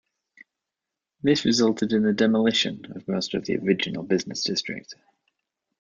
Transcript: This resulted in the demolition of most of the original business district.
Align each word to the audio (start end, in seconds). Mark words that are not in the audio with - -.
This 1.21 1.45
resulted 1.45 1.93
in 1.93 2.01
the 2.01 2.11
demolition 2.11 2.91
of 2.95 3.07
most 3.07 3.35
of 3.35 3.45
the 3.45 3.59
original 3.59 4.01
business 4.01 4.43
district. 4.43 4.95